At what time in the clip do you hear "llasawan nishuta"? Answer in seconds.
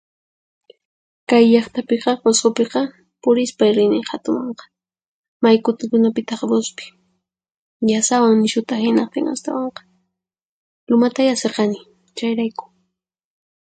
7.87-8.75